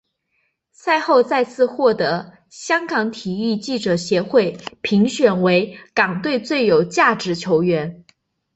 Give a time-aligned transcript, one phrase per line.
[0.71, 1.95] 赛后再次获
[2.49, 8.03] 香港体育记者协会评选为港队最有价值球员。